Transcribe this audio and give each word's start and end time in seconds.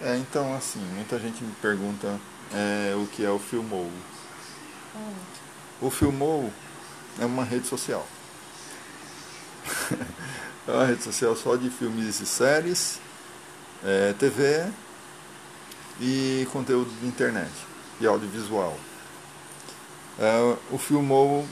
É, 0.00 0.16
então 0.16 0.54
assim, 0.54 0.80
muita 0.94 1.18
gente 1.18 1.42
me 1.42 1.52
pergunta 1.62 2.18
é, 2.52 2.94
o 2.96 3.06
que 3.06 3.24
é 3.24 3.30
o 3.30 3.38
Filmou. 3.38 3.90
Hum. 4.96 5.14
O 5.80 5.90
Filmou 5.90 6.52
é 7.20 7.24
uma 7.24 7.44
rede 7.44 7.66
social. 7.66 8.06
é 10.66 10.70
uma 10.70 10.86
rede 10.86 11.02
social 11.02 11.34
só 11.36 11.56
de 11.56 11.70
filmes 11.70 12.20
e 12.20 12.26
séries, 12.26 13.00
é, 13.84 14.12
TV 14.14 14.66
e 16.00 16.46
conteúdo 16.52 16.90
de 17.00 17.06
internet 17.06 17.52
e 18.00 18.06
audiovisual. 18.06 18.76
É, 20.18 20.56
o 20.70 20.78
Filmou, 20.78 21.46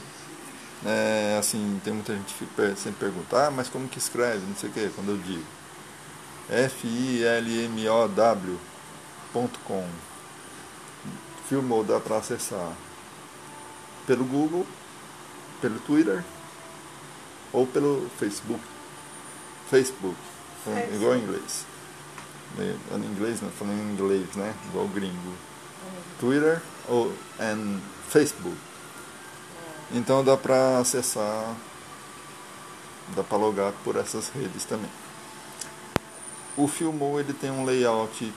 é, 0.85 1.37
assim, 1.39 1.79
tem 1.83 1.93
muita 1.93 2.13
gente 2.15 2.33
que 2.33 2.45
sempre 2.75 2.99
pergunta, 2.99 3.47
ah, 3.47 3.51
mas 3.51 3.67
como 3.67 3.87
que 3.87 3.97
escreve, 3.97 4.45
não 4.45 4.55
sei 4.55 4.69
o 4.69 4.73
que, 4.73 4.89
quando 4.89 5.09
eu 5.09 5.17
digo. 5.17 5.45
F-I-L-M-O-W.com 6.49 8.13
Filmou 11.47 11.83
dá 11.83 11.99
para 11.99 12.17
acessar 12.17 12.73
pelo 14.07 14.25
Google, 14.25 14.65
pelo 15.61 15.79
Twitter 15.79 16.23
ou 17.51 17.67
pelo 17.67 18.09
Facebook. 18.17 18.61
Facebook, 19.69 20.15
É, 20.67 20.95
igual 20.95 21.15
em 21.15 21.23
inglês. 21.23 21.65
Em 22.57 23.05
inglês, 23.05 23.41
não 23.41 23.49
falando 23.51 23.79
em 23.79 23.93
inglês, 23.93 24.35
né? 24.35 24.53
Igual 24.69 24.87
gringo. 24.87 25.33
Twitter 26.19 26.61
ou 26.87 27.13
and 27.39 27.79
Facebook. 28.09 28.57
Então 29.91 30.23
dá 30.23 30.37
para 30.37 30.79
acessar, 30.79 31.55
dá 33.15 33.23
para 33.23 33.37
logar 33.37 33.73
por 33.83 33.95
essas 33.95 34.29
redes 34.29 34.65
também. 34.65 34.89
O 36.55 36.67
Filmou 36.67 37.19
ele 37.19 37.33
tem 37.33 37.49
um 37.49 37.65
layout 37.65 38.31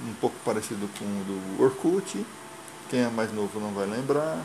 um 0.00 0.14
pouco 0.14 0.36
parecido 0.44 0.88
com 0.98 1.04
o 1.04 1.24
do 1.24 1.62
Orkut. 1.62 2.26
Quem 2.90 3.00
é 3.00 3.08
mais 3.08 3.32
novo 3.32 3.58
não 3.58 3.72
vai 3.72 3.86
lembrar. 3.86 4.42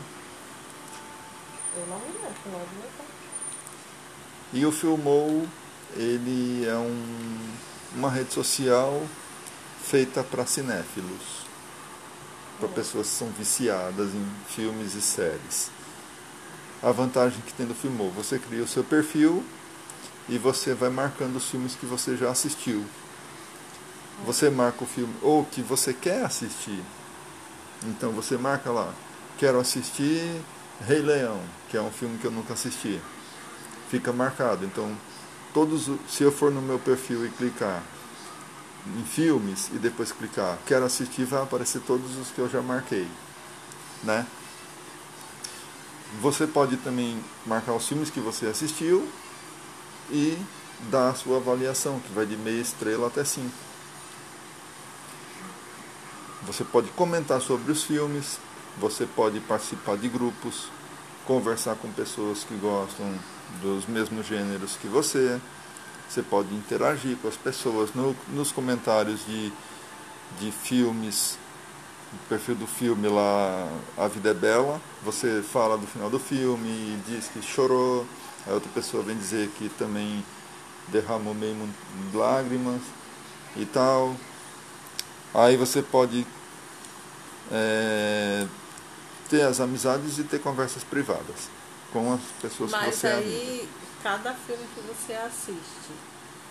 Eu 1.76 1.86
não 1.86 1.98
me 1.98 2.06
lembro. 2.06 3.08
E 4.52 4.64
o 4.64 4.72
Filmou 4.72 5.46
ele 5.94 6.66
é 6.66 6.74
um, 6.74 7.38
uma 7.94 8.10
rede 8.10 8.32
social 8.32 9.02
feita 9.82 10.22
para 10.22 10.46
cinéfilos, 10.46 11.46
para 12.58 12.68
pessoas 12.68 13.08
que 13.08 13.14
são 13.14 13.28
viciadas 13.30 14.08
em 14.14 14.26
filmes 14.48 14.94
e 14.94 15.02
séries. 15.02 15.70
A 16.82 16.92
vantagem 16.92 17.40
que 17.42 17.52
tem 17.52 17.66
do 17.66 17.74
Filmou, 17.74 18.10
você 18.10 18.38
cria 18.38 18.62
o 18.62 18.68
seu 18.68 18.84
perfil 18.84 19.44
e 20.28 20.38
você 20.38 20.74
vai 20.74 20.90
marcando 20.90 21.36
os 21.36 21.50
filmes 21.50 21.74
que 21.74 21.86
você 21.86 22.16
já 22.16 22.30
assistiu. 22.30 22.84
Você 24.24 24.50
marca 24.50 24.84
o 24.84 24.86
filme 24.86 25.14
ou 25.22 25.44
que 25.44 25.62
você 25.62 25.94
quer 25.94 26.24
assistir. 26.24 26.82
Então 27.84 28.10
você 28.12 28.36
marca 28.36 28.70
lá, 28.70 28.92
quero 29.38 29.60
assistir 29.60 30.40
Rei 30.86 31.00
Leão, 31.00 31.40
que 31.68 31.76
é 31.76 31.82
um 31.82 31.90
filme 31.90 32.18
que 32.18 32.26
eu 32.26 32.30
nunca 32.30 32.54
assisti. 32.54 33.00
Fica 33.90 34.12
marcado. 34.12 34.64
Então, 34.64 34.94
todos, 35.54 35.90
se 36.08 36.22
eu 36.22 36.32
for 36.32 36.50
no 36.50 36.60
meu 36.60 36.78
perfil 36.78 37.24
e 37.24 37.30
clicar 37.30 37.82
em 38.86 39.04
filmes 39.04 39.68
e 39.72 39.78
depois 39.78 40.12
clicar 40.12 40.58
quero 40.66 40.84
assistir, 40.84 41.24
vai 41.24 41.42
aparecer 41.42 41.80
todos 41.82 42.16
os 42.16 42.28
que 42.28 42.38
eu 42.38 42.48
já 42.48 42.62
marquei, 42.62 43.06
né? 44.02 44.26
Você 46.22 46.46
pode 46.46 46.76
também 46.78 47.22
marcar 47.44 47.74
os 47.74 47.86
filmes 47.86 48.08
que 48.08 48.20
você 48.20 48.46
assistiu 48.46 49.06
e 50.10 50.38
dar 50.90 51.10
a 51.10 51.14
sua 51.14 51.36
avaliação, 51.36 52.00
que 52.00 52.12
vai 52.12 52.24
de 52.24 52.36
meia 52.36 52.60
estrela 52.60 53.08
até 53.08 53.24
cinco. 53.24 53.52
Você 56.48 56.64
pode 56.64 56.88
comentar 56.92 57.42
sobre 57.42 57.70
os 57.70 57.82
filmes, 57.82 58.40
você 58.78 59.04
pode 59.04 59.38
participar 59.40 59.98
de 59.98 60.08
grupos, 60.08 60.70
conversar 61.26 61.76
com 61.76 61.92
pessoas 61.92 62.42
que 62.42 62.54
gostam 62.56 63.06
dos 63.60 63.84
mesmos 63.86 64.26
gêneros 64.26 64.74
que 64.80 64.88
você. 64.88 65.38
Você 66.08 66.22
pode 66.22 66.54
interagir 66.54 67.18
com 67.18 67.28
as 67.28 67.36
pessoas 67.36 67.92
no- 67.94 68.16
nos 68.28 68.50
comentários 68.50 69.26
de, 69.26 69.52
de 70.40 70.50
filmes, 70.50 71.38
no 72.10 72.18
perfil 72.30 72.54
do 72.54 72.66
filme 72.66 73.08
lá, 73.08 73.68
A 73.98 74.08
Vida 74.08 74.30
é 74.30 74.34
Bela. 74.34 74.80
Você 75.04 75.42
fala 75.42 75.76
do 75.76 75.86
final 75.86 76.08
do 76.08 76.18
filme 76.18 76.66
e 76.66 77.02
diz 77.06 77.28
que 77.28 77.42
chorou. 77.42 78.06
A 78.46 78.52
outra 78.52 78.70
pessoa 78.72 79.02
vem 79.02 79.18
dizer 79.18 79.50
que 79.58 79.68
também 79.68 80.24
derramou 80.88 81.34
meio 81.34 81.68
lágrimas 82.14 82.80
e 83.54 83.66
tal. 83.66 84.16
Aí 85.34 85.58
você 85.58 85.82
pode 85.82 86.26
é, 87.52 88.46
ter 89.28 89.42
as 89.42 89.60
amizades 89.60 90.18
e 90.18 90.24
ter 90.24 90.40
conversas 90.40 90.82
privadas 90.84 91.48
com 91.92 92.12
as 92.12 92.20
pessoas 92.42 92.70
que 92.72 92.76
Mas 92.78 92.94
você 92.94 93.06
é 93.06 93.12
amigo. 93.14 93.28
aí, 93.30 93.68
cada 94.02 94.34
filme 94.34 94.64
que 94.74 94.80
você 94.82 95.12
assiste, 95.14 95.90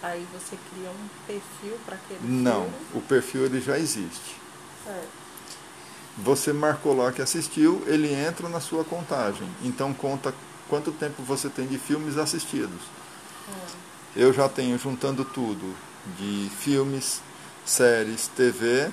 aí 0.02 0.25
você 0.34 0.57
cria 0.72 0.90
um 0.90 1.07
perfil 1.25 1.78
para 1.86 1.96
aquele 1.96 2.19
Não, 2.24 2.63
filme. 2.63 2.75
o 2.96 3.02
perfil 3.02 3.46
ele 3.46 3.62
já 3.62 3.78
existe. 3.78 4.36
Certo. 4.84 5.07
Você 6.19 6.52
marcou 6.52 6.96
lá 6.96 7.12
que 7.12 7.22
assistiu, 7.22 7.84
ele 7.86 8.12
entra 8.12 8.50
na 8.50 8.59
sua 8.59 8.84
contagem. 8.84 9.47
Então 9.63 9.94
conta 9.94 10.34
quanto 10.68 10.91
tempo 10.91 11.22
você 11.22 11.47
tem 11.50 11.68
de 11.68 11.78
filmes 11.78 12.18
assistidos. 12.18 12.81
Eu 14.16 14.34
já 14.34 14.50
tenho 14.50 14.78
juntando 14.80 15.24
tudo 15.24 15.75
de 16.18 16.50
filmes, 16.59 17.22
séries, 17.63 18.28
TV. 18.36 18.90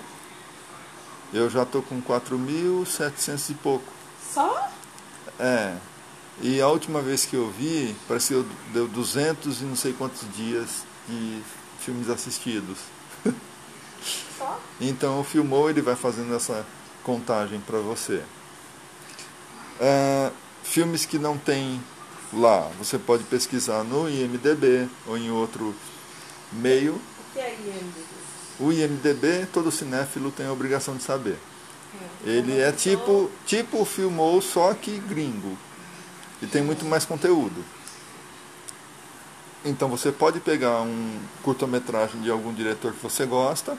Eu 1.34 1.50
já 1.50 1.65
estou 1.65 1.83
com 1.83 2.00
4.700 2.00 3.50
e 3.50 3.55
pouco. 3.55 3.93
Só? 4.33 4.71
É. 5.37 5.75
E 6.41 6.61
a 6.61 6.69
última 6.69 7.03
vez 7.03 7.25
que 7.25 7.34
eu 7.34 7.50
vi, 7.50 7.95
pareceu 8.06 8.47
deu 8.72 8.87
200 8.87 9.61
e 9.61 9.65
não 9.65 9.75
sei 9.75 9.93
quantos 9.93 10.23
dias 10.33 10.84
de 11.09 11.43
filmes 11.81 12.09
assistidos. 12.09 12.78
Só? 14.39 14.61
Então 14.81 15.21
o 15.21 15.25
Filmou 15.25 15.69
ele 15.69 15.83
vai 15.83 15.97
fazendo 15.97 16.33
essa 16.37 16.65
contagem 17.03 17.59
para 17.61 17.78
você. 17.78 18.23
É, 19.81 20.31
filmes 20.62 21.05
que 21.05 21.19
não 21.19 21.37
tem 21.37 21.83
lá, 22.33 22.71
você 22.78 22.97
pode 22.97 23.25
pesquisar 23.25 23.83
no 23.83 24.09
IMDB 24.09 24.89
ou 25.05 25.19
em 25.19 25.33
outro 25.33 25.75
meio. 26.53 26.94
O 26.94 27.33
que 27.33 27.41
é 27.41 27.55
IMDb? 27.55 28.15
O 28.59 28.72
IMDB 28.72 29.47
todo 29.53 29.70
cinéfilo 29.70 30.31
tem 30.31 30.47
a 30.47 30.53
obrigação 30.53 30.97
de 30.97 31.03
saber. 31.03 31.37
É. 32.26 32.31
Ele 32.31 32.60
é 32.60 32.72
tipo 32.72 33.31
tipo 33.47 33.84
Filmou 33.84 34.41
só 34.41 34.75
que 34.75 34.98
gringo 34.98 35.56
e 36.42 36.47
tem 36.47 36.62
muito 36.62 36.84
mais 36.84 37.04
conteúdo. 37.04 37.64
Então 39.64 39.88
você 39.88 40.12
pode 40.12 40.41
pegar 40.41 40.82
um 40.82 41.20
curta-metragem 41.43 42.20
de 42.20 42.31
algum 42.31 42.53
diretor 42.53 42.93
que 42.93 43.03
você 43.03 43.25
gosta, 43.25 43.78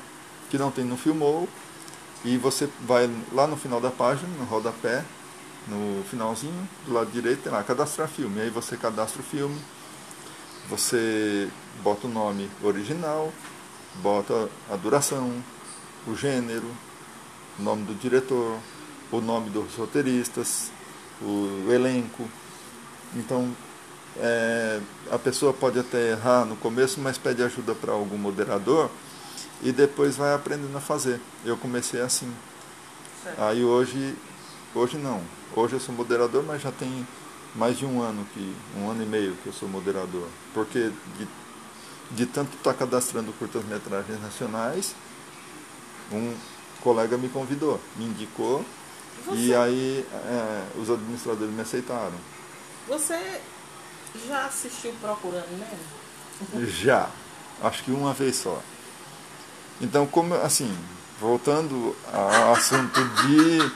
que 0.49 0.57
não 0.57 0.71
tem 0.71 0.83
no 0.83 0.97
Filmou, 0.97 1.47
e 2.23 2.37
você 2.37 2.67
vai 2.81 3.07
lá 3.31 3.45
no 3.45 3.55
final 3.55 3.79
da 3.79 3.91
página, 3.91 4.27
no 4.39 4.45
rodapé, 4.45 5.05
no 5.67 6.03
finalzinho, 6.09 6.67
do 6.87 6.93
lado 6.93 7.11
direito, 7.11 7.43
tem 7.43 7.51
lá 7.51 7.63
cadastrar 7.63 8.07
filme. 8.07 8.41
Aí 8.41 8.49
você 8.49 8.75
cadastra 8.75 9.21
o 9.21 9.23
filme, 9.23 9.59
você 10.67 11.47
bota 11.83 12.07
o 12.07 12.09
nome 12.09 12.49
original, 12.63 13.31
bota 14.01 14.49
a 14.71 14.75
duração, 14.75 15.31
o 16.07 16.15
gênero, 16.15 16.69
o 17.59 17.63
nome 17.63 17.83
do 17.83 17.93
diretor, 17.95 18.57
o 19.11 19.21
nome 19.21 19.49
dos 19.49 19.75
roteiristas, 19.75 20.71
o 21.21 21.71
elenco. 21.71 22.27
Então, 23.15 23.55
é, 24.17 24.79
a 25.11 25.17
pessoa 25.17 25.53
pode 25.53 25.79
até 25.79 26.11
errar 26.11 26.45
no 26.45 26.55
começo, 26.55 26.99
mas 26.99 27.17
pede 27.17 27.43
ajuda 27.43 27.73
para 27.75 27.93
algum 27.93 28.17
moderador 28.17 28.89
e 29.61 29.71
depois 29.71 30.15
vai 30.15 30.33
aprendendo 30.33 30.75
a 30.77 30.81
fazer. 30.81 31.19
Eu 31.43 31.57
comecei 31.57 32.01
assim. 32.01 32.31
Certo. 33.23 33.41
Aí 33.41 33.63
hoje, 33.63 34.15
hoje 34.73 34.97
não. 34.97 35.21
Hoje 35.55 35.73
eu 35.73 35.79
sou 35.79 35.95
moderador, 35.95 36.43
mas 36.43 36.61
já 36.61 36.71
tem 36.71 37.07
mais 37.55 37.77
de 37.77 37.85
um 37.85 38.01
ano 38.01 38.25
que, 38.33 38.55
um 38.77 38.89
ano 38.89 39.03
e 39.03 39.05
meio 39.05 39.35
que 39.41 39.47
eu 39.47 39.53
sou 39.53 39.67
moderador. 39.67 40.27
Porque 40.53 40.91
de, 41.17 41.27
de 42.11 42.25
tanto 42.25 42.55
estar 42.57 42.73
cadastrando 42.73 43.31
curtas-metragens 43.33 44.21
nacionais, 44.21 44.95
um 46.11 46.35
colega 46.81 47.17
me 47.17 47.29
convidou, 47.29 47.79
me 47.95 48.05
indicou 48.05 48.63
e 49.31 49.47
Você- 49.47 49.55
aí 49.55 50.05
é, 50.13 50.63
os 50.79 50.89
administradores 50.89 51.53
me 51.53 51.61
aceitaram. 51.61 52.13
Você 52.87 53.41
já 54.27 54.45
assistiu 54.45 54.93
Procurando 55.01 55.47
Nemo? 55.51 56.67
Já, 56.67 57.09
acho 57.63 57.83
que 57.83 57.91
uma 57.91 58.13
vez 58.13 58.35
só. 58.35 58.61
Então, 59.81 60.05
como 60.05 60.35
assim, 60.35 60.73
voltando 61.19 61.95
ao 62.13 62.53
assunto 62.53 63.03
de 63.03 63.71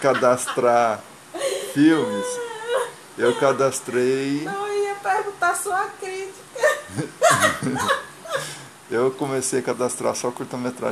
cadastrar 0.00 1.00
filmes, 1.72 2.26
eu 3.16 3.38
cadastrei, 3.38 4.42
Não, 4.44 4.66
eu 4.66 4.84
ia 4.84 4.94
perguntar 4.96 5.54
sua 5.54 5.86
crítica. 6.00 6.39
Eu 8.90 9.10
comecei 9.12 9.60
a 9.60 9.62
cadastrar 9.62 10.14
só 10.16 10.30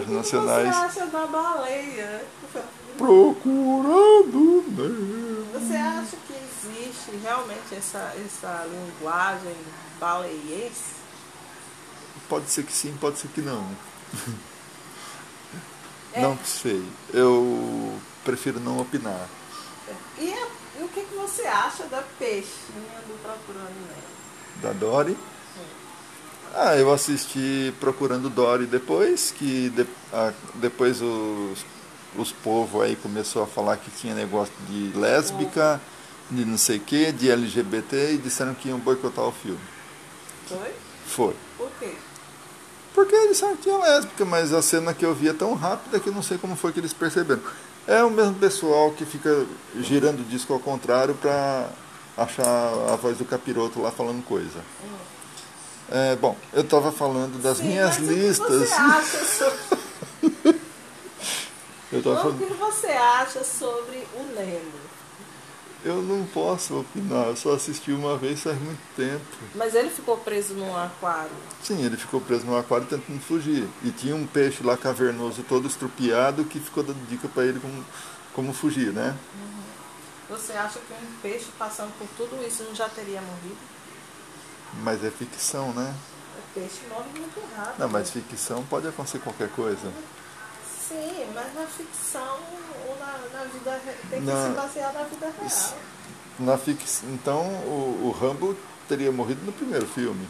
que 0.06 0.15
nacionais. 0.15 0.69
você 0.75 1.00
acha 1.00 1.06
da 1.06 1.27
baleia? 1.27 2.25
Procurando 2.97 4.65
Nemo. 4.69 5.47
Você 5.53 5.75
acha 5.77 6.17
que 6.27 6.33
existe 6.35 7.17
realmente 7.23 7.75
essa, 7.77 8.15
essa 8.25 8.67
linguagem 8.71 9.56
baleiense? 9.99 10.97
Pode 12.29 12.49
ser 12.50 12.62
que 12.65 12.73
sim, 12.73 12.97
pode 13.00 13.19
ser 13.19 13.29
que 13.29 13.41
não. 13.41 13.67
É. 16.12 16.21
Não 16.23 16.39
sei. 16.45 16.85
Eu 17.12 17.99
prefiro 18.25 18.61
não 18.61 18.79
opinar. 18.81 19.29
E, 20.19 20.33
a- 20.33 20.49
e 20.81 20.85
o 20.85 20.89
que, 20.89 21.03
que 21.03 21.15
você 21.17 21.43
acha 21.47 21.85
da 21.85 22.03
peixinha 22.19 23.00
do 23.06 23.21
Procurando 23.23 23.75
Nemo? 23.89 24.62
Da 24.62 24.73
Dory. 24.73 25.17
Ah, 26.60 26.76
eu 26.76 26.93
assisti 26.93 27.72
Procurando 27.78 28.28
Dory 28.28 28.66
depois, 28.66 29.32
que 29.37 29.70
de- 29.70 29.87
ah, 30.12 30.32
depois 30.55 31.00
os, 31.00 31.64
os 32.16 32.32
povos 32.32 32.82
aí 32.82 32.96
começou 32.96 33.43
a 33.43 33.46
falar 33.46 33.76
que 33.76 33.90
tinha 33.93 34.14
negócio 34.14 34.52
de 34.69 34.90
lésbica, 34.99 35.81
de 36.31 36.44
não 36.44 36.58
sei 36.58 36.78
o 36.78 36.81
que, 36.81 37.12
de 37.12 37.31
LGBT 37.31 38.14
e 38.14 38.19
disseram 38.19 38.55
que 38.55 38.69
iam 38.69 38.78
boicotar 38.78 39.25
o 39.25 39.32
filme. 39.32 39.60
Foi? 40.49 40.72
Foi. 41.06 41.37
Por 41.56 41.70
quê? 41.78 41.93
Porque 42.93 43.14
eles 43.14 43.28
disseram 43.32 43.54
que 43.56 43.62
tinha 43.62 43.78
lésbica, 43.78 44.25
mas 44.25 44.52
a 44.52 44.61
cena 44.61 44.93
que 44.93 45.04
eu 45.04 45.14
vi 45.14 45.28
é 45.28 45.32
tão 45.32 45.54
rápida 45.54 46.00
que 46.00 46.08
eu 46.08 46.12
não 46.12 46.22
sei 46.22 46.38
como 46.38 46.56
foi 46.56 46.72
que 46.72 46.81
eles 46.81 46.93
perceberam. 46.93 47.40
É 47.87 48.02
o 48.02 48.11
mesmo 48.11 48.34
pessoal 48.34 48.90
que 48.90 49.04
fica 49.04 49.46
girando 49.81 50.20
o 50.20 50.25
disco 50.25 50.52
ao 50.52 50.58
contrário 50.58 51.14
pra 51.14 51.69
achar 52.16 52.44
a 52.93 52.96
voz 52.96 53.16
do 53.16 53.25
capiroto 53.25 53.81
lá 53.81 53.90
falando 53.93 54.25
coisa. 54.25 54.58
É, 55.90 56.17
bom, 56.17 56.37
eu 56.52 56.61
estava 56.62 56.93
falando 56.93 57.40
das 57.43 57.58
Sim, 57.58 57.69
minhas 57.69 57.96
listas. 57.99 58.38
O 58.38 58.46
que 58.46 58.67
você 58.67 58.75
acha 58.75 59.25
sobre, 59.25 60.58
Eu, 61.90 62.02
tava 62.02 62.17
o 62.17 62.23
falando, 62.23 62.46
que 62.46 62.55
você 62.55 62.87
acha 62.88 63.43
sobre 63.43 64.06
o 64.14 64.23
Nemo? 64.35 64.88
eu 65.85 66.02
não 66.02 66.26
posso 66.26 66.81
opinar, 66.81 67.29
eu 67.29 67.37
só 67.37 67.55
assisti 67.55 67.93
uma 67.93 68.17
vez 68.19 68.43
faz 68.43 68.61
muito 68.61 68.81
tempo. 68.96 69.25
Mas 69.55 69.75
ele 69.75 69.88
ficou 69.88 70.17
preso 70.19 70.52
num 70.55 70.76
aquário. 70.76 71.31
Sim, 71.62 71.82
ele 71.85 71.96
ficou 71.96 72.20
preso 72.20 72.44
no 72.44 72.58
aquário 72.58 72.87
tentando 72.87 73.20
fugir. 73.20 73.67
E 73.82 73.90
tinha 73.90 74.14
um 74.14 74.26
peixe 74.26 74.62
lá 74.62 74.76
cavernoso 74.76 75.43
todo 75.49 75.67
estrupiado 75.69 76.44
que 76.44 76.58
ficou 76.61 76.82
dando 76.82 77.08
dica 77.08 77.29
para 77.29 77.44
ele 77.44 77.61
como, 77.61 77.85
como 78.35 78.52
fugir, 78.52 78.93
né? 78.93 79.17
Você 80.29 80.52
acha 80.52 80.79
que 80.81 80.93
um 80.93 81.12
peixe 81.23 81.46
passando 81.58 81.93
por 81.99 82.08
tudo 82.17 82.44
isso 82.46 82.64
não 82.64 82.75
já 82.75 82.88
teria 82.88 83.23
morrido? 83.23 83.56
Mas 84.82 85.05
é 85.05 85.11
ficção, 85.11 85.73
né? 85.73 85.94
O 86.38 86.55
peixe 86.55 86.81
morre 86.88 87.09
muito 87.19 87.41
rápido. 87.56 87.79
Não, 87.79 87.88
mas 87.88 88.11
ficção 88.11 88.65
pode 88.65 88.87
acontecer 88.88 89.19
qualquer 89.19 89.49
coisa. 89.50 89.93
Sim, 90.88 91.26
mas 91.35 91.55
na 91.55 91.67
ficção 91.67 92.38
ou 92.87 92.97
na, 92.99 93.19
na 93.38 93.44
vida 93.44 93.81
tem 94.11 94.20
que 94.20 94.26
Na- 94.26 94.47
se 94.49 94.53
basear 94.55 94.93
na 94.93 95.03
vida 95.05 95.26
real. 95.38 95.79
Na. 96.38 96.59
Então 97.12 97.43
o, 97.43 98.06
o 98.06 98.11
Rambo 98.19 98.56
teria 98.88 99.12
morrido 99.12 99.44
no 99.44 99.53
primeiro 99.53 99.87
filme. 99.87 100.29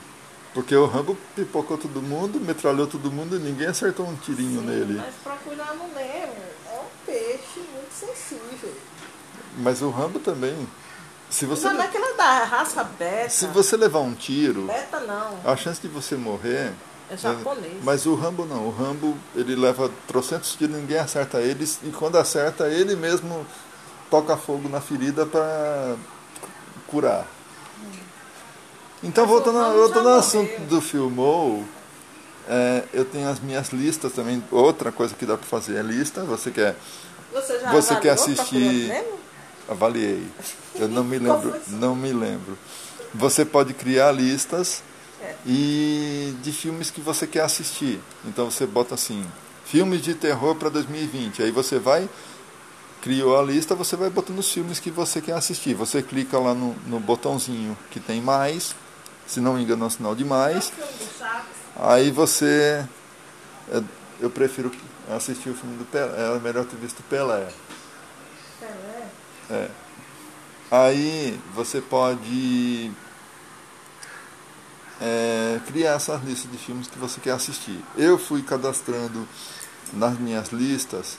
Porque 0.54 0.74
o 0.74 0.86
Rambo 0.86 1.16
pipocou 1.36 1.76
todo 1.78 2.02
mundo, 2.02 2.40
metralhou 2.40 2.86
todo 2.86 3.12
mundo 3.12 3.36
e 3.36 3.38
ninguém 3.38 3.68
acertou 3.68 4.06
um 4.08 4.16
tirinho 4.16 4.60
Sim, 4.60 4.66
nele. 4.66 4.94
Mas 4.94 5.14
procurar 5.22 5.74
no 5.74 5.86
Nemo 5.88 6.34
é 6.66 6.80
um 6.80 7.04
peixe 7.06 7.60
muito 7.60 7.92
sensível. 7.92 8.74
Mas 9.58 9.82
o 9.82 9.90
Rambo 9.90 10.18
também. 10.18 10.66
Se 11.30 11.44
você, 11.44 11.66
Não, 11.68 11.74
não 11.74 11.82
é 11.84 11.88
que 11.88 11.96
ela 11.96 12.10
é 12.10 12.16
da 12.16 12.44
raça 12.44 12.82
beta. 12.84 13.28
se 13.28 13.46
você 13.48 13.76
levar 13.76 14.00
um 14.00 14.14
tiro, 14.14 14.62
Beta 14.62 15.00
não. 15.00 15.38
a 15.44 15.56
chance 15.56 15.80
de 15.80 15.88
você 15.88 16.16
morrer. 16.16 16.72
É 17.10 17.16
japonês. 17.16 17.82
Mas 17.82 18.06
o 18.06 18.14
Rambo 18.14 18.44
não. 18.46 18.66
O 18.66 18.70
Rambo 18.70 19.16
ele 19.34 19.54
leva 19.56 19.90
trocentos 20.06 20.54
tiros, 20.54 20.76
ninguém 20.76 20.98
acerta 20.98 21.40
eles. 21.40 21.78
E 21.82 21.90
quando 21.90 22.16
acerta, 22.16 22.68
ele 22.68 22.96
mesmo 22.96 23.46
toca 24.10 24.36
fogo 24.36 24.68
na 24.68 24.80
ferida 24.80 25.24
para 25.26 25.96
curar. 26.86 27.26
Então, 29.02 29.24
Mas 29.24 29.32
voltando, 29.32 29.58
Rambo 29.58 29.78
voltando 29.78 30.08
ao 30.08 30.18
assunto 30.18 30.60
do 30.62 30.80
Filmou, 30.80 31.64
é, 32.48 32.84
eu 32.92 33.04
tenho 33.04 33.28
as 33.28 33.38
minhas 33.40 33.68
listas 33.68 34.12
também. 34.12 34.42
Outra 34.50 34.90
coisa 34.90 35.14
que 35.14 35.24
dá 35.24 35.36
para 35.36 35.46
fazer 35.46 35.76
é 35.76 35.82
lista. 35.82 36.24
Você 36.24 36.50
quer. 36.50 36.74
Você 37.32 37.58
Você 37.70 37.96
quer 37.96 38.10
assistir-? 38.10 38.92
Avaliei. 39.68 40.26
Eu 40.74 40.88
não 40.88 41.04
me 41.04 41.18
lembro. 41.18 41.54
Não 41.68 41.94
me 41.94 42.12
lembro. 42.12 42.56
Você 43.14 43.44
pode 43.44 43.74
criar 43.74 44.12
listas 44.12 44.82
É. 45.20 45.34
e 45.46 46.34
de 46.42 46.52
filmes 46.52 46.90
que 46.90 47.00
você 47.00 47.26
quer 47.26 47.42
assistir. 47.42 48.00
Então 48.24 48.50
você 48.50 48.66
bota 48.66 48.94
assim, 48.94 49.24
filmes 49.64 50.02
de 50.02 50.14
terror 50.14 50.54
para 50.54 50.68
2020. 50.68 51.42
Aí 51.42 51.50
você 51.50 51.78
vai, 51.78 52.08
criou 53.02 53.38
a 53.38 53.42
lista, 53.42 53.74
você 53.74 53.96
vai 53.96 54.10
botando 54.10 54.38
os 54.38 54.50
filmes 54.50 54.78
que 54.78 54.90
você 54.90 55.20
quer 55.20 55.32
assistir. 55.34 55.74
Você 55.74 56.02
clica 56.02 56.38
lá 56.38 56.54
no, 56.54 56.74
no 56.86 57.00
botãozinho 57.00 57.76
que 57.90 57.98
tem 58.00 58.20
mais, 58.20 58.74
se 59.26 59.40
não 59.40 59.54
me 59.54 59.62
engano 59.62 59.84
é 59.84 59.86
um 59.86 59.90
sinal 59.90 60.14
de 60.14 60.24
mais. 60.24 60.72
Aí 61.76 62.10
você. 62.10 62.84
é, 63.70 63.82
Eu 64.20 64.30
prefiro 64.30 64.70
assistir 65.10 65.48
o 65.50 65.54
filme 65.54 65.76
do 65.78 65.84
Pelé. 65.84 66.12
É 66.36 66.38
melhor 66.38 66.64
ter 66.64 66.76
visto 66.76 67.02
Pelé. 67.04 67.48
Pelé? 68.60 68.87
Aí 70.70 71.40
você 71.54 71.80
pode 71.80 72.92
é, 75.00 75.60
criar 75.66 75.94
essas 75.94 76.22
listas 76.22 76.50
de 76.50 76.58
filmes 76.58 76.88
que 76.88 76.98
você 76.98 77.20
quer 77.20 77.32
assistir. 77.32 77.82
Eu 77.96 78.18
fui 78.18 78.42
cadastrando 78.42 79.26
nas 79.92 80.18
minhas 80.18 80.48
listas 80.48 81.16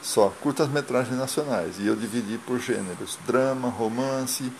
só 0.00 0.32
curtas-metragens 0.40 1.16
nacionais 1.16 1.78
e 1.78 1.86
eu 1.86 1.96
dividi 1.96 2.38
por 2.38 2.58
gêneros: 2.58 3.18
drama, 3.26 3.68
romance, 3.68 4.50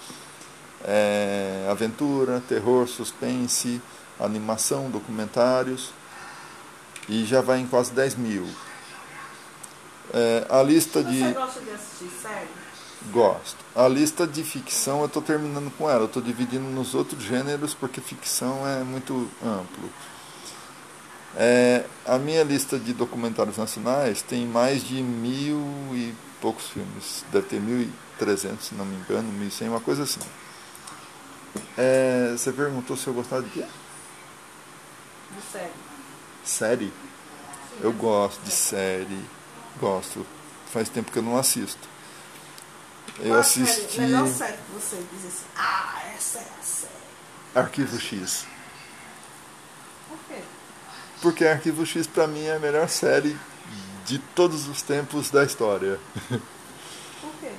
é, 0.85 1.67
aventura, 1.71 2.43
terror, 2.49 2.87
suspense, 2.87 3.81
animação, 4.19 4.91
documentários 4.91 5.93
e 7.09 7.25
já 7.25 7.41
vai 7.41 7.61
em 7.61 7.67
quase 7.67 7.93
10 7.93 8.17
mil. 8.17 8.47
É, 10.13 10.47
a 10.49 10.63
lista 10.63 11.03
de. 11.03 11.21
Você 11.21 11.33
gosta 11.33 11.61
de 11.61 11.71
assistir 11.71 12.11
série? 12.21 12.67
Gosto. 13.13 13.57
A 13.75 13.87
lista 13.87 14.27
de 14.27 14.43
ficção 14.43 15.01
eu 15.01 15.07
estou 15.07 15.23
terminando 15.23 15.71
com 15.77 15.89
ela. 15.89 16.03
Eu 16.03 16.07
estou 16.07 16.23
dividindo 16.23 16.65
nos 16.65 16.95
outros 16.95 17.23
gêneros 17.23 17.75
porque 17.75 18.01
ficção 18.01 18.67
é 18.67 18.83
muito 18.83 19.29
amplo. 19.45 19.91
É, 21.37 21.85
a 22.07 22.19
minha 22.19 22.43
lista 22.43 22.79
de 22.79 22.95
documentários 22.95 23.59
nacionais 23.59 24.23
tem 24.23 24.47
mais 24.47 24.83
de 24.83 25.03
mil 25.03 25.61
e 25.93 26.15
poucos 26.41 26.69
filmes. 26.69 27.25
Deve 27.31 27.47
ter 27.47 27.61
mil 27.61 27.83
e 27.83 27.93
trezentos, 28.19 28.67
se 28.67 28.75
não 28.75 28.87
me 28.87 28.97
engano, 28.97 29.31
mil 29.33 29.49
e 29.49 29.51
cem, 29.51 29.69
uma 29.69 29.81
coisa 29.81 30.05
assim. 30.05 30.21
É, 31.77 32.33
você 32.37 32.51
perguntou 32.53 32.97
se 32.97 33.07
eu 33.07 33.15
gostava 33.15 33.43
de 33.43 33.51
quê? 33.51 33.65
De 35.35 35.43
série. 35.53 35.73
Série? 36.43 36.93
Eu 37.83 37.93
gosto 37.93 38.43
de 38.43 38.51
série. 38.51 39.21
Gosto. 39.79 40.27
Faz 40.73 40.89
tempo 40.89 41.13
que 41.13 41.19
eu 41.19 41.23
não 41.23 41.37
assisto. 41.37 41.96
Eu 43.19 43.27
Qual 43.27 43.39
a 43.39 43.41
assisti 43.41 43.93
Série, 43.93 44.01
melhor 44.01 44.29
série 44.29 44.53
que 44.53 44.73
você 44.73 44.97
diz 45.13 45.27
assim, 45.27 45.47
ah, 45.57 46.03
essa 46.15 46.39
é 46.39 46.43
a 46.43 46.63
série. 46.63 46.93
Arquivo 47.55 47.99
X. 47.99 48.47
Por 50.09 50.19
quê? 50.29 50.43
Porque 51.23 51.47
Arquivo 51.47 51.87
X 51.87 52.07
pra 52.07 52.27
mim 52.27 52.45
é 52.45 52.57
a 52.57 52.59
melhor 52.59 52.89
série 52.89 53.37
de 54.05 54.19
todos 54.19 54.69
os 54.69 54.83
tempos 54.83 55.31
da 55.31 55.45
história. 55.45 55.99
Por 56.29 57.31
quê? 57.41 57.51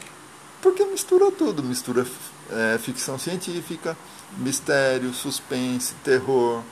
Porque 0.61 0.85
mistura 0.85 1.31
tudo, 1.31 1.63
mistura 1.63 2.05
é, 2.51 2.77
ficção 2.77 3.17
científica, 3.17 3.97
mistério, 4.37 5.13
suspense, 5.13 5.93
terror. 6.03 6.63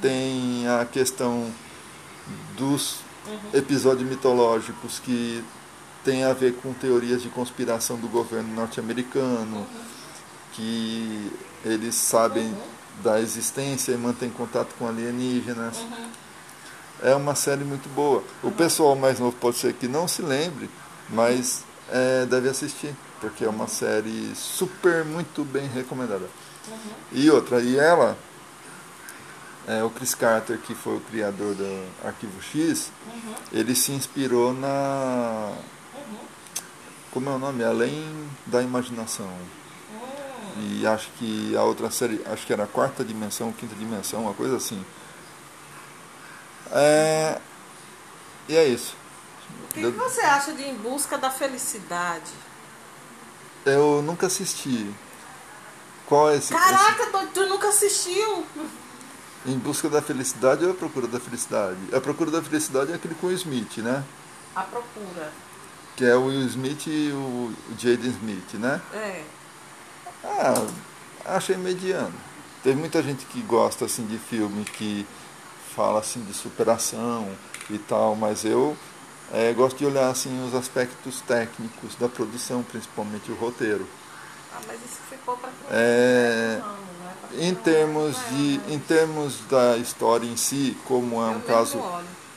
Tem 0.00 0.68
a 0.68 0.84
questão 0.84 1.52
dos 2.56 3.00
episódios 3.52 4.08
mitológicos 4.08 5.00
que 5.00 5.44
tem 6.08 6.24
a 6.24 6.32
ver 6.32 6.54
com 6.54 6.72
teorias 6.72 7.20
de 7.20 7.28
conspiração 7.28 7.98
do 7.98 8.08
governo 8.08 8.54
norte-americano, 8.54 9.66
que 10.54 11.30
eles 11.62 11.94
sabem 11.94 12.50
da 13.04 13.20
existência 13.20 13.92
e 13.92 13.96
mantêm 13.98 14.30
contato 14.30 14.74
com 14.78 14.88
alienígenas. 14.88 15.76
É 17.02 17.14
uma 17.14 17.34
série 17.34 17.62
muito 17.62 17.94
boa. 17.94 18.24
O 18.42 18.50
pessoal 18.50 18.96
mais 18.96 19.20
novo 19.20 19.36
pode 19.36 19.58
ser 19.58 19.74
que 19.74 19.86
não 19.86 20.08
se 20.08 20.22
lembre, 20.22 20.70
mas 21.10 21.62
é, 21.90 22.24
deve 22.24 22.48
assistir, 22.48 22.96
porque 23.20 23.44
é 23.44 23.48
uma 23.50 23.68
série 23.68 24.32
super, 24.34 25.04
muito 25.04 25.44
bem 25.44 25.68
recomendada. 25.68 26.24
E 27.12 27.28
outra, 27.28 27.60
e 27.60 27.78
ela, 27.78 28.16
é, 29.66 29.84
o 29.84 29.90
Chris 29.90 30.14
Carter, 30.14 30.56
que 30.56 30.74
foi 30.74 30.96
o 30.96 31.00
criador 31.00 31.54
do 31.54 31.84
Arquivo 32.02 32.40
X, 32.40 32.90
ele 33.52 33.74
se 33.74 33.92
inspirou 33.92 34.54
na. 34.54 35.52
Como 37.12 37.28
é 37.30 37.32
o 37.32 37.38
nome? 37.38 37.64
Além 37.64 38.30
da 38.46 38.62
Imaginação. 38.62 39.30
E 40.56 40.86
acho 40.86 41.10
que 41.18 41.56
a 41.56 41.62
outra 41.62 41.90
série, 41.90 42.20
acho 42.26 42.46
que 42.46 42.52
era 42.52 42.64
a 42.64 42.66
quarta 42.66 43.04
dimensão, 43.04 43.52
quinta 43.52 43.74
dimensão, 43.76 44.22
uma 44.22 44.34
coisa 44.34 44.56
assim. 44.56 44.84
É, 46.72 47.40
e 48.48 48.56
é 48.56 48.66
isso. 48.66 48.96
O 49.64 49.74
que, 49.74 49.80
que 49.80 49.90
você 49.90 50.20
acha 50.20 50.52
de 50.52 50.64
Em 50.64 50.74
Busca 50.74 51.16
da 51.16 51.30
Felicidade? 51.30 52.32
Eu 53.64 54.02
nunca 54.02 54.26
assisti. 54.26 54.92
Qual 56.06 56.30
é 56.30 56.36
esse? 56.36 56.52
Caraca, 56.52 57.02
esse... 57.02 57.26
tu 57.32 57.46
nunca 57.46 57.68
assistiu? 57.68 58.46
Em 59.46 59.58
Busca 59.58 59.88
da 59.88 60.02
Felicidade 60.02 60.64
ou 60.64 60.72
A 60.72 60.74
Procura 60.74 61.06
da 61.06 61.20
Felicidade? 61.20 61.78
A 61.92 62.00
Procura 62.00 62.30
da 62.30 62.42
Felicidade 62.42 62.92
é 62.92 62.94
aquele 62.96 63.14
com 63.14 63.28
o 63.28 63.32
Smith, 63.32 63.78
né? 63.78 64.02
A 64.56 64.62
Procura. 64.62 65.32
Que 65.98 66.04
é 66.04 66.14
o 66.14 66.26
Will 66.26 66.46
Smith 66.46 66.86
e 66.86 67.10
o 67.10 67.52
Jaden 67.76 68.10
Smith, 68.10 68.54
né? 68.54 68.80
É. 68.94 69.24
Ah, 70.22 70.64
achei 71.24 71.56
mediano. 71.56 72.14
Teve 72.62 72.78
muita 72.78 73.02
gente 73.02 73.26
que 73.26 73.42
gosta 73.42 73.86
assim 73.86 74.06
de 74.06 74.16
filme 74.16 74.64
que 74.64 75.04
fala 75.74 75.98
assim 75.98 76.22
de 76.22 76.32
superação 76.32 77.28
e 77.68 77.78
tal, 77.78 78.14
mas 78.14 78.44
eu 78.44 78.76
é, 79.32 79.52
gosto 79.52 79.78
de 79.78 79.86
olhar 79.86 80.08
assim 80.08 80.46
os 80.46 80.54
aspectos 80.54 81.20
técnicos 81.22 81.96
da 81.96 82.08
produção, 82.08 82.62
principalmente 82.62 83.32
o 83.32 83.34
roteiro. 83.34 83.84
Ah, 84.54 84.60
mas 84.68 84.76
isso 84.76 85.00
ficou 85.10 85.36
para 85.36 85.50
é, 85.68 86.62
é 87.36 87.44
em 87.44 87.56
termos 87.56 88.16
de 88.28 88.60
em 88.72 88.78
termos 88.78 89.40
da 89.50 89.76
história 89.76 90.28
em 90.28 90.36
si, 90.36 90.76
como 90.84 91.20
é 91.20 91.28
um 91.28 91.40
caso 91.40 91.82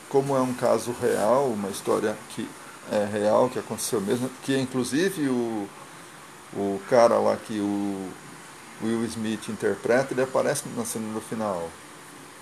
como 0.09 0.35
é 0.35 0.41
um 0.41 0.53
caso 0.55 0.95
real, 0.99 1.45
uma 1.45 1.69
história 1.69 2.17
que 2.29 2.49
é 2.89 3.05
real 3.05 3.49
que 3.49 3.59
aconteceu 3.59 3.99
mesmo, 3.99 4.29
que 4.43 4.57
inclusive 4.57 5.27
o 5.27 5.67
o 6.53 6.81
cara 6.89 7.17
lá 7.17 7.37
que 7.37 7.59
o 7.59 8.11
Will 8.83 9.05
Smith 9.05 9.47
interpreta, 9.49 10.13
ele 10.13 10.21
aparece 10.21 10.63
na 10.75 10.83
cena 10.83 11.07
no 11.07 11.21
final. 11.21 11.69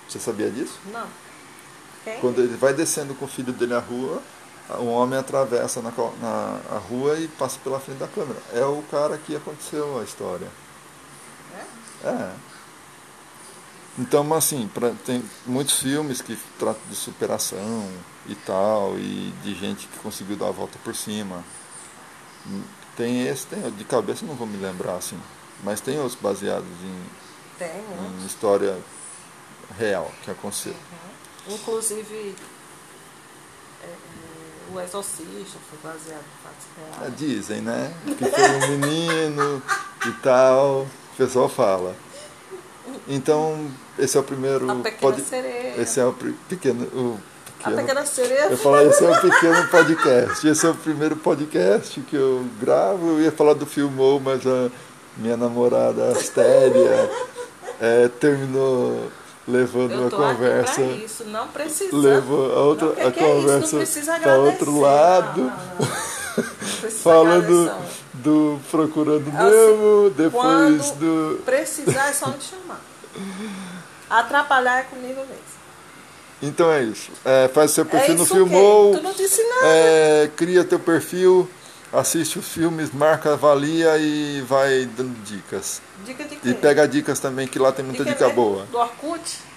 Você 0.08 0.20
sabia 0.20 0.50
disso? 0.50 0.80
Não. 0.92 1.08
Quem? 2.04 2.20
Quando 2.20 2.42
ele 2.42 2.56
vai 2.56 2.74
descendo 2.74 3.14
com 3.14 3.26
o 3.26 3.28
filho 3.28 3.54
dele 3.54 3.74
a 3.76 3.80
rua, 3.80 4.22
um 4.80 4.88
homem 4.88 5.20
atravessa 5.20 5.82
na, 5.82 5.92
na 5.92 6.60
a 6.72 6.78
rua 6.78 7.20
e 7.20 7.28
passa 7.28 7.60
pela 7.64 7.80
frente 7.80 7.98
da 8.00 8.08
câmera. 8.08 8.40
É 8.54 8.64
o 8.64 8.84
cara 8.90 9.18
que 9.18 9.36
aconteceu 9.36 10.00
a 10.00 10.04
história. 10.04 10.48
É? 12.04 12.08
É. 12.08 12.32
Então, 14.00 14.34
assim, 14.34 14.66
pra, 14.74 14.92
tem 15.06 15.22
muitos 15.46 15.80
filmes 15.80 16.22
que 16.22 16.38
tratam 16.58 16.82
de 16.90 16.96
superação 16.96 17.86
e 18.28 18.34
tal, 18.34 18.98
e 18.98 19.34
de 19.44 19.54
gente 19.54 19.88
que 19.88 20.00
conseguiu 20.00 20.38
dar 20.38 20.48
a 20.48 20.52
volta 20.52 20.80
por 20.86 20.96
cima. 20.96 21.44
Tem 22.96 23.28
esse, 23.28 23.46
tem, 23.48 23.60
de 23.72 23.84
cabeça 23.84 24.26
não 24.26 24.36
vou 24.36 24.48
me 24.48 24.56
lembrar, 24.56 24.96
assim, 24.96 25.20
mas 25.66 25.82
tem 25.82 25.98
outros 26.00 26.18
baseados 26.20 26.70
em, 26.82 27.62
em 27.62 28.26
história 28.26 28.78
real 29.78 30.10
que 30.24 30.32
aconteceu. 30.32 30.74
Uhum. 30.74 31.56
Inclusive, 31.56 32.36
é, 33.84 33.86
é, 33.86 34.74
o 34.74 34.80
Exorcista 34.80 35.60
foi 35.70 35.80
baseado 35.84 36.24
em 36.24 36.44
fatos 36.44 36.68
reais. 36.78 37.08
É, 37.08 37.16
dizem, 37.18 37.62
né? 37.62 37.94
Que 38.06 38.26
foi 38.26 38.50
um 38.50 38.78
menino 38.78 39.62
e 40.08 40.12
tal, 40.22 40.84
o 40.84 41.18
pessoal 41.18 41.50
fala. 41.50 41.94
Então, 43.08 43.70
esse 43.98 44.18
é 44.18 44.20
o 44.20 44.24
primeiro. 44.24 44.70
A 44.70 44.76
pequena 44.76 45.20
sereia. 45.20 45.82
Esse 45.82 46.00
é 46.00 46.06
o 46.06 46.14
pequeno. 46.14 46.84
O 46.86 47.20
pequeno, 47.58 47.78
a 47.78 47.82
pequena 47.82 48.06
sereia. 48.06 48.48
Eu 48.50 48.58
falar, 48.58 48.84
esse 48.86 49.04
é 49.04 49.10
o 49.10 49.22
pequeno 49.22 49.68
podcast. 49.68 50.48
Esse 50.48 50.66
é 50.66 50.70
o 50.70 50.76
primeiro 50.76 51.16
podcast 51.16 52.00
que 52.02 52.16
eu 52.16 52.46
gravo. 52.60 53.08
Eu 53.12 53.22
ia 53.22 53.32
falar 53.32 53.54
do 53.54 53.66
Filmou, 53.66 54.20
mas 54.20 54.46
a 54.46 54.70
minha 55.18 55.36
namorada 55.36 56.12
Astéria 56.12 57.10
é, 57.82 58.08
terminou 58.08 59.10
levando 59.48 60.08
a 60.08 60.10
conversa. 60.10 60.82
Aqui 60.82 61.06
isso, 61.06 61.24
não 61.26 61.48
precisa. 61.48 61.96
Levou 61.96 62.56
a 62.56 62.62
outra 62.62 62.88
não, 62.88 63.08
a 63.08 63.12
conversa 63.12 63.78
para 64.22 64.38
outro 64.38 64.80
lado. 64.80 65.42
Não, 65.42 65.48
não, 65.48 66.90
falando 67.04 67.72
do 68.24 68.60
procurando 68.70 69.32
Nemo, 69.32 70.10
depois 70.12 70.92
do 70.92 71.42
precisar 71.46 72.10
é 72.10 72.14
só 72.14 72.28
me 72.28 72.42
chamar. 72.42 72.82
Atrapalhar 74.10 74.80
é 74.80 74.84
comigo 74.84 75.20
mesmo. 75.22 75.60
Então 76.42 76.72
é 76.72 76.84
isso. 76.84 77.12
É, 77.26 77.48
faz 77.50 77.72
seu 77.72 77.86
perfil 77.86 78.16
é 78.16 78.18
no 78.18 78.26
Filmou. 78.26 78.96
Tu 78.96 79.04
não 79.04 79.14
disse 79.14 79.44
nada. 79.44 79.68
É, 79.68 80.32
cria 80.36 80.64
teu 80.64 80.80
perfil, 80.80 81.50
assiste 81.92 82.40
os 82.40 82.48
filmes, 82.48 82.92
marca, 82.94 83.34
avalia 83.34 83.98
e 83.98 84.42
vai 84.42 84.86
dando 84.86 85.22
dicas. 85.24 85.82
Dica 86.06 86.24
de 86.24 86.36
quê? 86.38 86.50
E 86.50 86.54
pega 86.54 86.88
dicas 86.88 87.20
também, 87.20 87.48
que 87.48 87.60
lá 87.60 87.72
tem 87.72 87.84
muita 87.84 88.04
dica, 88.04 88.16
dica 88.16 88.30
boa. 88.30 88.66
Do 88.72 88.78
Orkut? 88.78 89.50